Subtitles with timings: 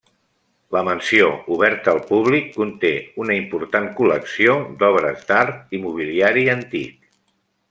[0.75, 2.91] La mansió, oberta al públic, conté
[3.25, 7.11] una important col·lecció d'obres d'art i mobiliari antic.